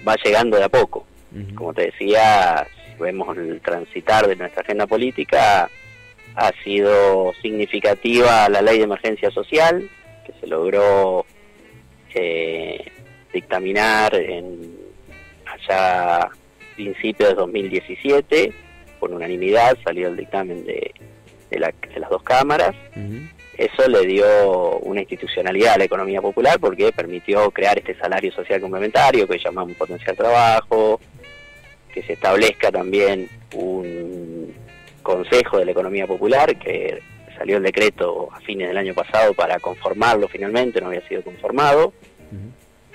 va 0.06 0.16
llegando 0.22 0.56
de 0.56 0.64
a 0.64 0.68
poco. 0.68 1.06
Como 1.54 1.74
te 1.74 1.86
decía, 1.86 2.66
si 2.86 3.02
vemos 3.02 3.36
el 3.36 3.60
transitar 3.60 4.26
de 4.26 4.36
nuestra 4.36 4.62
agenda 4.62 4.86
política, 4.86 5.70
ha 6.34 6.52
sido 6.64 7.32
significativa 7.42 8.48
la 8.48 8.62
ley 8.62 8.78
de 8.78 8.84
emergencia 8.84 9.30
social, 9.30 9.88
que 10.28 10.40
se 10.40 10.46
logró 10.46 11.24
eh, 12.14 12.84
dictaminar 13.32 14.14
en 14.14 14.76
allá 15.46 16.28
principios 16.76 17.30
de 17.30 17.34
2017, 17.34 18.52
por 19.00 19.10
unanimidad 19.10 19.76
salió 19.82 20.08
el 20.08 20.16
dictamen 20.16 20.64
de, 20.64 20.92
de, 21.50 21.58
las 21.58 22.10
dos 22.10 22.22
cámaras. 22.22 22.74
Eso 23.56 23.88
le 23.88 24.06
dio 24.06 24.78
una 24.78 25.00
institucionalidad 25.00 25.74
a 25.74 25.78
la 25.78 25.84
economía 25.84 26.22
popular 26.22 26.60
porque 26.60 26.92
permitió 26.92 27.50
crear 27.50 27.76
este 27.76 27.96
salario 27.96 28.30
social 28.30 28.60
complementario 28.60 29.26
que 29.26 29.38
llamamos 29.38 29.76
potencial 29.76 30.16
trabajo, 30.16 31.00
que 31.92 32.02
se 32.02 32.12
establezca 32.12 32.70
también 32.70 33.28
un 33.54 34.54
consejo 35.02 35.58
de 35.58 35.64
la 35.64 35.72
economía 35.72 36.06
popular 36.06 36.56
que 36.56 37.00
salió 37.38 37.56
el 37.56 37.62
decreto 37.62 38.28
a 38.32 38.40
fines 38.40 38.68
del 38.68 38.76
año 38.76 38.94
pasado 38.94 39.32
para 39.32 39.60
conformarlo 39.60 40.28
finalmente, 40.28 40.80
no 40.80 40.88
había 40.88 41.06
sido 41.08 41.22
conformado, 41.22 41.92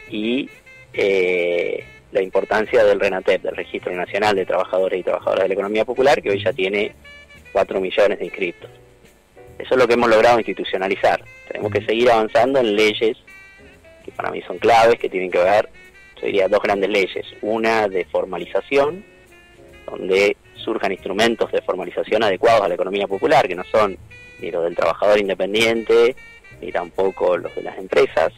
y 0.09 0.50
eh, 0.93 1.83
la 2.12 2.21
importancia 2.21 2.83
del 2.83 3.00
RENATEP, 3.00 3.41
del 3.41 3.55
Registro 3.55 3.93
Nacional 3.95 4.35
de 4.35 4.45
Trabajadores 4.45 5.00
y 5.00 5.03
Trabajadoras 5.03 5.43
de 5.43 5.47
la 5.47 5.53
Economía 5.53 5.85
Popular, 5.85 6.21
que 6.21 6.29
hoy 6.29 6.43
ya 6.43 6.53
tiene 6.53 6.93
4 7.51 7.79
millones 7.79 8.19
de 8.19 8.25
inscritos. 8.25 8.69
Eso 9.57 9.73
es 9.75 9.79
lo 9.79 9.88
que 9.88 9.93
hemos 9.93 10.09
logrado 10.09 10.38
institucionalizar. 10.39 11.23
Tenemos 11.47 11.71
que 11.71 11.85
seguir 11.85 12.12
avanzando 12.12 12.59
en 12.59 12.75
leyes 12.75 13.17
que 14.03 14.12
para 14.12 14.31
mí 14.31 14.41
son 14.41 14.57
claves, 14.59 15.00
que 15.00 15.09
tienen 15.09 15.31
que 15.31 15.39
ver, 15.39 15.69
yo 16.19 16.25
diría, 16.27 16.47
dos 16.47 16.62
grandes 16.62 16.89
leyes. 16.89 17.25
Una 17.41 17.88
de 17.88 18.05
formalización, 18.05 19.05
donde 19.97 20.38
surjan 20.55 20.91
instrumentos 20.91 21.51
de 21.51 21.62
formalización 21.62 22.23
adecuados 22.23 22.62
a 22.62 22.67
la 22.67 22.75
economía 22.75 23.07
popular, 23.07 23.47
que 23.47 23.55
no 23.55 23.63
son 23.65 23.97
ni 24.39 24.51
los 24.51 24.63
del 24.63 24.75
trabajador 24.75 25.19
independiente, 25.19 26.15
ni 26.62 26.71
tampoco 26.71 27.38
los 27.38 27.53
de 27.55 27.63
las 27.63 27.77
empresas 27.77 28.31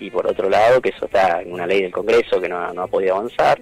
y 0.00 0.10
por 0.10 0.26
otro 0.26 0.48
lado, 0.48 0.80
que 0.80 0.88
eso 0.88 1.04
está 1.04 1.42
en 1.42 1.52
una 1.52 1.66
ley 1.66 1.82
del 1.82 1.92
Congreso 1.92 2.40
que 2.40 2.48
no, 2.48 2.58
ha 2.58 2.86
podido 2.86 3.16
avanzar, 3.16 3.60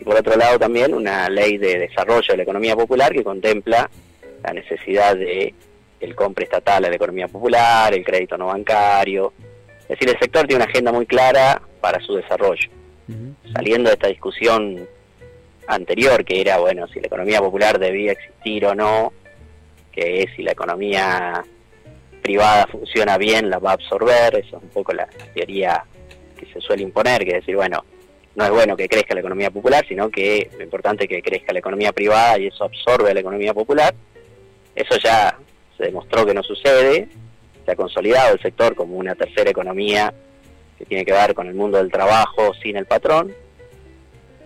y 0.00 0.02
por 0.02 0.16
otro 0.16 0.36
lado 0.36 0.58
también 0.58 0.94
una 0.94 1.28
ley 1.28 1.58
de 1.58 1.78
desarrollo 1.78 2.26
de 2.28 2.38
la 2.38 2.42
economía 2.42 2.74
popular 2.74 3.12
que 3.12 3.22
contempla 3.22 3.88
la 4.42 4.52
necesidad 4.52 5.14
de 5.14 5.54
el 6.00 6.14
compra 6.14 6.44
estatal 6.44 6.84
a 6.84 6.88
la 6.88 6.96
economía 6.96 7.28
popular, 7.28 7.94
el 7.94 8.04
crédito 8.04 8.36
no 8.36 8.46
bancario. 8.46 9.32
Es 9.82 9.88
decir, 9.88 10.08
el 10.08 10.18
sector 10.18 10.46
tiene 10.46 10.62
una 10.62 10.70
agenda 10.70 10.92
muy 10.92 11.06
clara 11.06 11.62
para 11.80 12.00
su 12.00 12.14
desarrollo. 12.14 12.68
Saliendo 13.52 13.90
de 13.90 13.94
esta 13.94 14.08
discusión 14.08 14.88
anterior, 15.66 16.24
que 16.24 16.40
era, 16.40 16.58
bueno, 16.58 16.86
si 16.88 17.00
la 17.00 17.06
economía 17.06 17.40
popular 17.40 17.78
debía 17.78 18.12
existir 18.12 18.66
o 18.66 18.74
no, 18.74 19.12
que 19.92 20.22
es 20.22 20.30
si 20.36 20.42
la 20.42 20.52
economía 20.52 21.44
privada 22.22 22.66
funciona 22.66 23.18
bien, 23.18 23.50
la 23.50 23.58
va 23.58 23.70
a 23.70 23.74
absorber, 23.74 24.34
eso 24.36 24.56
es 24.56 24.62
un 24.62 24.70
poco 24.70 24.92
la, 24.92 25.06
teoría 25.34 25.84
que 26.38 26.46
se 26.46 26.60
suele 26.60 26.82
imponer, 26.82 27.24
que 27.24 27.30
es 27.30 27.36
decir, 27.36 27.54
bueno, 27.54 27.84
no 28.34 28.44
es 28.44 28.50
bueno 28.50 28.76
que 28.76 28.88
crezca 28.88 29.14
la 29.14 29.20
economía 29.20 29.50
popular, 29.50 29.84
sino 29.86 30.10
que 30.10 30.50
lo 30.56 30.64
importante 30.64 31.04
es 31.04 31.10
que 31.10 31.22
crezca 31.22 31.52
la 31.52 31.60
economía 31.60 31.92
privada 31.92 32.38
y 32.38 32.46
eso 32.46 32.64
absorbe 32.64 33.14
la 33.14 33.20
economía 33.20 33.54
popular. 33.54 33.94
Eso 34.74 34.96
ya 35.02 35.38
se 35.76 35.84
demostró 35.84 36.26
que 36.26 36.34
no 36.34 36.42
sucede, 36.42 37.08
se 37.64 37.70
ha 37.70 37.76
consolidado 37.76 38.34
el 38.34 38.40
sector 38.40 38.74
como 38.74 38.96
una 38.96 39.14
tercera 39.14 39.50
economía 39.50 40.12
que 40.78 40.84
tiene 40.84 41.04
que 41.04 41.12
ver 41.12 41.34
con 41.34 41.46
el 41.46 41.54
mundo 41.54 41.78
del 41.78 41.92
trabajo 41.92 42.52
sin 42.62 42.76
el 42.76 42.86
patrón. 42.86 43.32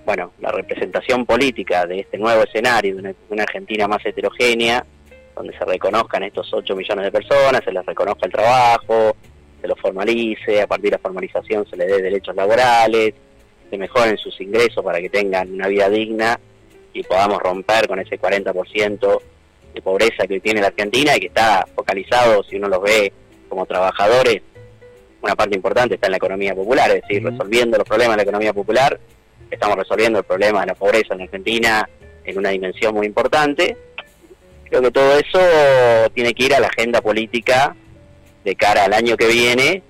Bueno, 0.09 0.33
la 0.41 0.51
representación 0.51 1.27
política 1.27 1.85
de 1.85 2.01
este 2.01 2.17
nuevo 2.17 2.43
escenario, 2.43 2.97
de 2.97 3.15
una 3.29 3.43
Argentina 3.43 3.87
más 3.87 3.99
heterogénea, 4.07 4.83
donde 5.37 5.53
se 5.53 5.63
reconozcan 5.67 6.23
estos 6.23 6.49
8 6.51 6.75
millones 6.75 7.05
de 7.05 7.13
personas, 7.13 7.61
se 7.63 7.71
les 7.71 7.85
reconozca 7.85 8.25
el 8.25 8.33
trabajo, 8.33 9.15
se 9.61 9.69
lo 9.69 9.77
formalice, 9.77 10.63
a 10.63 10.67
partir 10.67 10.85
de 10.85 10.91
la 10.93 10.99
formalización 11.01 11.69
se 11.69 11.77
les 11.77 11.89
dé 11.89 12.01
derechos 12.01 12.35
laborales, 12.35 13.13
se 13.69 13.77
mejoren 13.77 14.17
sus 14.17 14.41
ingresos 14.41 14.83
para 14.83 14.99
que 14.99 15.11
tengan 15.11 15.53
una 15.53 15.69
vida 15.69 15.91
digna 15.91 16.41
y 16.95 17.03
podamos 17.03 17.39
romper 17.43 17.87
con 17.87 17.99
ese 17.99 18.19
40% 18.19 19.21
de 19.75 19.83
pobreza 19.83 20.27
que 20.27 20.41
tiene 20.41 20.63
la 20.63 20.69
Argentina 20.69 21.15
y 21.17 21.21
que 21.21 21.27
está 21.27 21.67
focalizado, 21.75 22.43
si 22.45 22.57
uno 22.57 22.69
los 22.69 22.81
ve 22.81 23.13
como 23.47 23.67
trabajadores, 23.67 24.41
una 25.21 25.35
parte 25.37 25.55
importante 25.55 25.97
está 25.97 26.07
en 26.07 26.13
la 26.13 26.17
economía 26.17 26.55
popular, 26.55 26.91
es 26.93 27.03
decir, 27.03 27.23
resolviendo 27.23 27.77
los 27.77 27.87
problemas 27.87 28.15
de 28.15 28.17
la 28.17 28.23
economía 28.23 28.55
popular, 28.55 28.99
estamos 29.51 29.77
resolviendo 29.77 30.19
el 30.19 30.25
problema 30.25 30.61
de 30.61 30.67
la 30.67 30.75
pobreza 30.75 31.15
en 31.15 31.23
Argentina 31.23 31.89
en 32.25 32.39
una 32.39 32.51
dimensión 32.51 32.95
muy 32.95 33.07
importante. 33.07 33.77
Creo 34.69 34.83
que 34.83 34.91
todo 34.91 35.19
eso 35.19 36.11
tiene 36.15 36.35
que 36.35 36.45
ir 36.45 36.55
a 36.55 36.61
la 36.61 36.67
agenda 36.67 37.01
política 37.01 37.75
de 38.45 38.55
cara 38.55 38.85
al 38.85 38.93
año 38.93 39.17
que 39.17 39.27
viene 39.29 39.83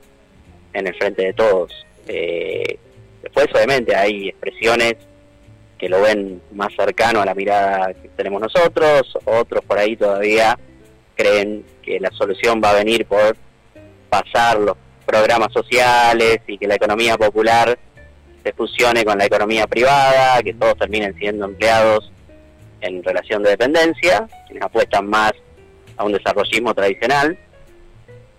en 0.73 0.87
el 0.87 0.95
frente 0.95 1.23
de 1.23 1.33
todos. 1.33 1.73
Eh, 2.07 2.79
después, 3.23 3.47
obviamente, 3.55 3.95
hay 3.95 4.29
expresiones 4.29 4.95
que 5.79 5.89
lo 5.89 6.01
ven 6.03 6.43
más 6.53 6.73
cercano 6.77 7.21
a 7.21 7.25
la 7.25 7.35
mirada 7.35 7.95
que 7.95 8.09
tenemos 8.17 8.41
nosotros, 8.41 9.17
otros 9.25 9.65
por 9.65 9.79
ahí 9.79 9.97
todavía 9.97 10.59
creen 11.15 11.65
que 11.83 12.01
la 12.01 12.11
solución 12.11 12.61
va 12.63 12.71
a 12.71 12.75
venir 12.75 13.07
por 13.07 13.37
pasar 14.09 14.59
los 14.59 14.77
programas 15.07 15.53
sociales 15.53 16.41
y 16.47 16.59
que 16.59 16.67
la 16.67 16.75
economía 16.75 17.17
popular 17.17 17.79
se 18.49 18.55
fusione 18.55 19.05
con 19.05 19.19
la 19.19 19.27
economía 19.27 19.67
privada, 19.67 20.43
que 20.43 20.55
todos 20.55 20.79
terminen 20.79 21.15
siendo 21.19 21.45
empleados 21.45 22.11
en 22.81 23.05
relación 23.05 23.43
de 23.43 23.51
dependencia, 23.51 24.27
quienes 24.47 24.65
apuestan 24.65 25.07
más 25.07 25.33
a 25.99 26.05
un 26.05 26.13
desarrollismo 26.13 26.73
tradicional, 26.73 27.37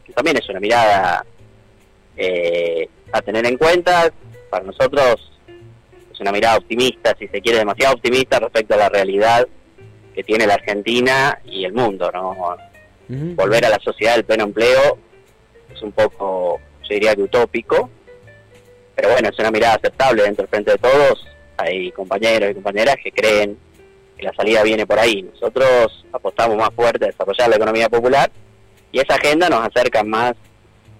que 0.03 0.13
también 0.13 0.37
es 0.37 0.49
una 0.49 0.59
mirada 0.59 1.23
eh, 2.17 2.89
a 3.11 3.21
tener 3.21 3.45
en 3.45 3.57
cuenta. 3.57 4.11
Para 4.49 4.65
nosotros 4.65 5.31
es 6.11 6.19
una 6.19 6.31
mirada 6.31 6.57
optimista, 6.57 7.15
si 7.19 7.27
se 7.27 7.39
quiere, 7.39 7.59
demasiado 7.59 7.93
optimista 7.93 8.39
respecto 8.39 8.73
a 8.73 8.77
la 8.77 8.89
realidad 8.89 9.47
que 10.15 10.23
tiene 10.23 10.47
la 10.47 10.55
Argentina 10.55 11.37
y 11.45 11.65
el 11.65 11.73
mundo. 11.73 12.09
¿no? 12.11 12.57
Volver 13.07 13.65
a 13.65 13.69
la 13.69 13.79
sociedad 13.79 14.15
del 14.15 14.25
pleno 14.25 14.45
empleo 14.45 14.97
es 15.71 15.81
un 15.83 15.91
poco, 15.91 16.59
yo 16.81 16.89
diría 16.95 17.15
que 17.15 17.21
utópico, 17.21 17.91
pero 18.99 19.13
bueno, 19.13 19.29
es 19.29 19.39
una 19.39 19.49
mirada 19.49 19.75
aceptable 19.75 20.23
dentro 20.23 20.43
del 20.43 20.49
frente 20.49 20.71
de 20.71 20.77
todos. 20.77 21.25
Hay 21.55 21.89
compañeros 21.91 22.51
y 22.51 22.53
compañeras 22.53 22.95
que 23.01 23.13
creen 23.13 23.57
que 24.17 24.23
la 24.23 24.33
salida 24.33 24.61
viene 24.61 24.85
por 24.85 24.99
ahí. 24.99 25.21
Nosotros 25.21 26.05
apostamos 26.11 26.57
más 26.57 26.69
fuerte 26.75 27.05
a 27.05 27.07
desarrollar 27.07 27.49
la 27.49 27.55
economía 27.55 27.87
popular 27.87 28.29
y 28.91 28.99
esa 28.99 29.15
agenda 29.15 29.47
nos 29.47 29.65
acerca 29.65 30.03
más 30.03 30.33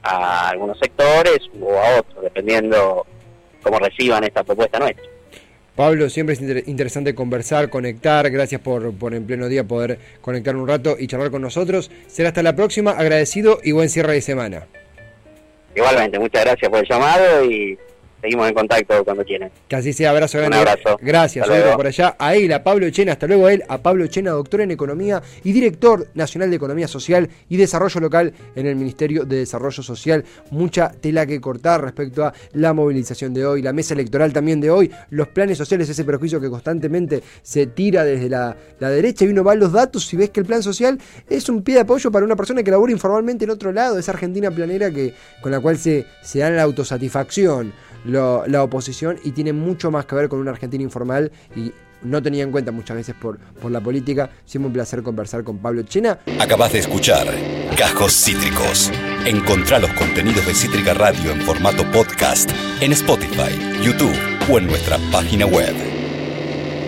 a 0.02 0.48
algunos 0.48 0.80
sectores 0.80 1.40
o 1.60 1.78
a 1.78 2.00
otros, 2.00 2.24
dependiendo 2.24 3.06
cómo 3.62 3.80
reciban 3.80 4.24
esta 4.24 4.46
propuesta 4.46 4.80
nuestra. 4.80 5.04
Pablo, 5.76 6.10
siempre 6.10 6.36
es 6.36 6.68
interesante 6.70 7.14
conversar, 7.14 7.70
conectar. 7.70 8.30
Gracias 8.30 8.62
por, 8.62 8.94
por 8.94 9.14
en 9.14 9.28
pleno 9.28 9.50
día 9.50 9.66
poder 9.66 10.00
conectar 10.22 10.56
un 10.56 10.70
rato 10.70 10.96
y 10.98 11.08
charlar 11.08 11.32
con 11.32 11.42
nosotros. 11.42 11.92
Será 12.08 12.30
hasta 12.30 12.44
la 12.44 12.56
próxima. 12.56 12.92
Agradecido 12.92 13.60
y 13.62 13.74
buen 13.74 13.90
cierre 13.90 14.14
de 14.14 14.22
semana. 14.22 14.68
Igualmente, 15.76 16.18
muchas 16.20 16.44
gracias 16.46 16.70
por 16.70 16.80
el 16.80 16.88
llamado 16.90 17.46
y 17.46 17.78
seguimos 18.22 18.48
en 18.48 18.54
contacto 18.54 19.04
cuando 19.04 19.24
quieran. 19.24 19.52
Que 19.68 19.76
así 19.76 19.94
sea, 19.94 20.12
abrazo 20.12 20.38
grande. 20.38 20.58
Un 20.58 20.68
abrazo. 20.68 20.98
Gracias, 21.02 21.48
por 21.48 21.88
allá. 21.88 22.16
A 22.20 22.36
él, 22.36 22.52
a 22.54 22.64
Pablo 22.64 22.86
Echena, 22.86 23.14
hasta 23.14 23.28
luego 23.28 23.48
a 23.48 23.54
él, 23.54 23.64
a 23.68 23.78
Pablo 23.80 24.04
Echena, 24.04 24.32
doctor 24.32 24.62
en 24.62 24.72
Economía 24.72 25.22
y 25.44 25.52
director 25.52 26.08
nacional 26.14 26.50
de 26.50 26.56
Economía 26.56 26.88
Social 26.88 27.30
y 27.50 27.58
Desarrollo 27.58 28.00
Local 28.02 28.34
en 28.56 28.68
el 28.68 28.76
Ministerio 28.76 29.26
de 29.26 29.38
Desarrollo 29.38 29.84
Social. 29.84 30.24
Mucha 30.52 30.92
tela 30.92 31.26
que 31.26 31.40
cortar 31.40 31.82
respecto 31.82 32.26
a 32.26 32.34
la 32.54 32.74
movilización 32.74 33.34
de 33.34 33.46
hoy, 33.46 33.62
la 33.62 33.74
mesa 33.74 33.94
electoral 33.94 34.34
también 34.34 34.60
de 34.62 34.72
hoy, 34.72 34.92
los 35.10 35.28
planes 35.30 35.58
sociales, 35.58 35.90
ese 35.90 36.04
perjuicio 36.04 36.40
que 36.40 36.50
constantemente 36.50 37.24
se 37.42 37.68
tira 37.68 38.04
desde 38.04 38.30
la, 38.30 38.56
derecha 38.80 39.26
y 39.26 39.30
uno 39.30 39.44
va 39.44 39.54
a 39.54 39.56
los 39.56 39.72
datos 39.72 40.12
y 40.14 40.18
ves 40.18 40.30
que 40.32 40.40
el 40.40 40.46
plan 40.46 40.64
social 40.64 41.00
es 41.30 41.48
un 41.50 41.64
pie 41.64 41.76
de 41.76 41.82
apoyo 41.82 42.12
para 42.12 42.26
una 42.26 42.36
persona 42.36 42.64
que 42.64 42.72
labora 42.72 42.92
informalmente 42.92 43.46
en 43.46 43.52
otro 43.52 43.72
lado, 43.72 44.00
esa 44.00 44.12
Argentina 44.12 44.52
planera 44.52 44.92
que, 44.92 45.14
con 45.42 45.52
la 45.52 45.60
cual 45.60 45.78
se, 45.78 46.06
se 46.24 46.40
da 46.40 46.50
la 46.50 46.64
autosatisfacción 46.64 47.74
la 48.06 48.64
oposición 48.64 49.18
y 49.24 49.32
tiene 49.32 49.54
mucho 49.54 49.92
más 49.92 50.06
que 50.06 50.16
ver 50.16 50.30
con 50.30 50.40
una 50.40 50.52
Argentina 50.52 50.84
informal 50.84 51.32
y 51.56 51.72
no 52.02 52.22
tenía 52.22 52.44
en 52.44 52.52
cuenta 52.52 52.72
muchas 52.72 52.98
veces 52.98 53.16
por, 53.16 53.40
por 53.40 53.72
la 53.72 53.82
política. 53.82 54.30
Siempre 54.46 54.68
un 54.68 54.74
placer 54.74 55.04
conversar 55.04 55.44
con 55.44 55.58
Pablo 55.58 55.84
Chena. 55.84 56.20
Acabas 56.40 56.74
de 56.74 56.80
escuchar 56.80 57.28
Cajos 57.78 58.14
Cítricos. 58.14 58.92
Encontrá 59.26 59.80
los 59.80 59.92
contenidos 59.94 60.46
de 60.46 60.54
Cítrica 60.54 60.94
Radio 60.94 61.32
en 61.32 61.42
formato 61.42 61.84
podcast 61.92 62.50
en 62.82 62.94
Spotify, 62.94 63.82
YouTube 63.84 64.16
o 64.52 64.58
en 64.58 64.68
nuestra 64.68 64.98
página 65.12 65.46
web. 65.46 65.99